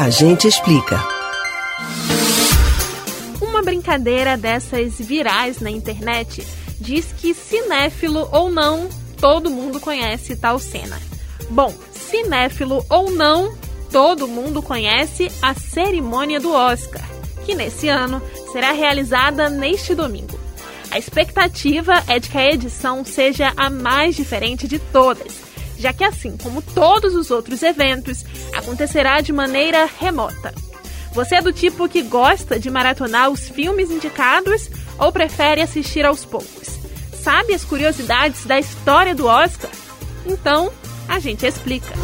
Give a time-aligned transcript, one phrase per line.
[0.00, 0.98] A gente explica.
[3.38, 6.46] Uma brincadeira dessas virais na internet
[6.80, 8.88] diz que cinéfilo ou não,
[9.20, 10.98] todo mundo conhece tal cena.
[11.50, 13.54] Bom, cinéfilo ou não,
[13.92, 17.06] todo mundo conhece a cerimônia do Oscar,
[17.44, 18.22] que nesse ano
[18.52, 20.40] será realizada neste domingo.
[20.90, 25.49] A expectativa é de que a edição seja a mais diferente de todas,
[25.80, 28.24] já que, assim como todos os outros eventos,
[28.54, 30.54] acontecerá de maneira remota.
[31.12, 36.24] Você é do tipo que gosta de maratonar os filmes indicados ou prefere assistir aos
[36.24, 36.78] poucos?
[37.22, 39.70] Sabe as curiosidades da história do Oscar?
[40.26, 40.70] Então,
[41.08, 41.94] a gente explica.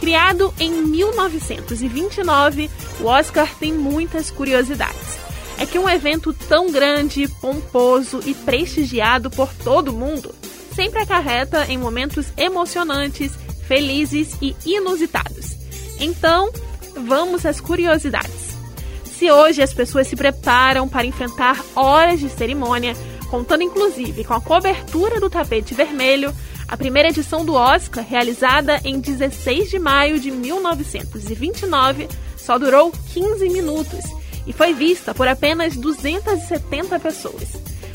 [0.00, 5.16] Criado em 1929, o Oscar tem muitas curiosidades.
[5.58, 10.34] É que um evento tão grande, pomposo e prestigiado por todo mundo
[10.76, 13.32] sempre acarreta em momentos emocionantes,
[13.66, 15.56] felizes e inusitados.
[15.98, 16.52] Então,
[16.94, 18.54] vamos às curiosidades.
[19.04, 22.94] Se hoje as pessoas se preparam para enfrentar horas de cerimônia,
[23.30, 26.32] contando inclusive com a cobertura do tapete vermelho,
[26.68, 33.48] a primeira edição do Oscar, realizada em 16 de maio de 1929, só durou 15
[33.48, 34.04] minutos
[34.46, 37.54] e foi vista por apenas 270 pessoas.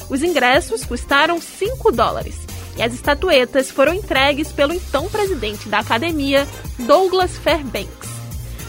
[0.10, 6.48] Os ingressos custaram 5 dólares e as estatuetas foram entregues pelo então presidente da academia,
[6.80, 8.10] Douglas Fairbanks.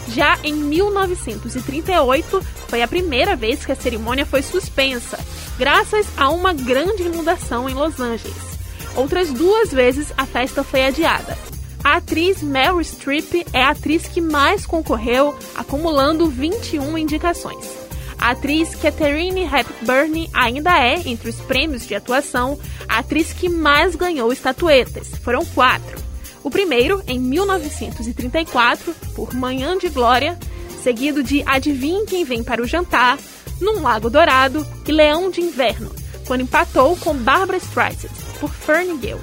[0.09, 5.17] Já em 1938, foi a primeira vez que a cerimônia foi suspensa,
[5.57, 8.53] graças a uma grande inundação em Los Angeles.
[8.95, 11.37] Outras duas vezes a festa foi adiada.
[11.83, 17.82] A atriz Meryl Streep é a atriz que mais concorreu, acumulando 21 indicações.
[18.23, 22.57] A atriz Catherine Hepburn ainda é, entre os prêmios de atuação,
[22.87, 25.09] a atriz que mais ganhou estatuetas.
[25.21, 26.01] Foram quatro.
[26.41, 30.39] O primeiro, em 1934, por Manhã de Glória,
[30.81, 33.19] seguido de Adivinhe Quem Vem para o Jantar,
[33.59, 35.91] Num Lago Dourado e Leão de Inverno,
[36.25, 38.07] quando empatou com Barbara Streisand
[38.39, 39.19] por Ferngale.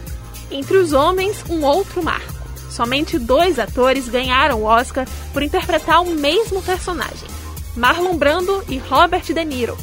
[0.51, 2.45] Entre os homens, um outro marco.
[2.69, 7.40] Somente dois atores ganharam o Oscar por interpretar o mesmo personagem:
[7.77, 9.77] Marlon Brando e Robert De Niro,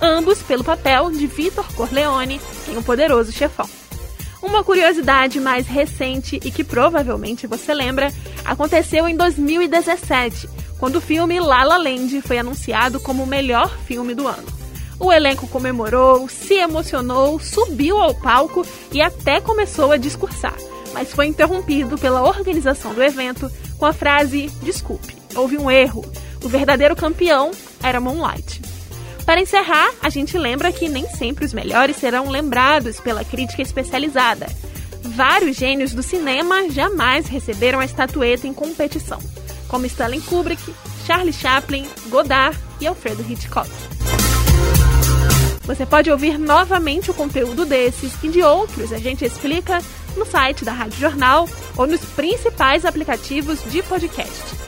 [0.00, 3.68] ambos pelo papel de Vitor Corleone em O Poderoso Chefão.
[4.42, 8.12] Uma curiosidade mais recente e que provavelmente você lembra
[8.44, 14.14] aconteceu em 2017, quando o filme La La Land foi anunciado como o melhor filme
[14.14, 14.46] do ano.
[15.00, 20.56] O elenco comemorou, se emocionou, subiu ao palco e até começou a discursar,
[20.92, 26.04] mas foi interrompido pela organização do evento com a frase: Desculpe, houve um erro.
[26.48, 27.50] O verdadeiro campeão
[27.82, 28.62] era Moonlight.
[29.26, 34.46] Para encerrar, a gente lembra que nem sempre os melhores serão lembrados pela crítica especializada.
[35.02, 39.18] Vários gênios do cinema jamais receberam a estatueta em competição,
[39.68, 40.74] como Stanley Kubrick,
[41.06, 43.68] Charlie Chaplin, Godard e Alfredo Hitchcock.
[45.64, 49.82] Você pode ouvir novamente o conteúdo desses e de outros a gente explica
[50.16, 54.67] no site da Rádio Jornal ou nos principais aplicativos de podcast: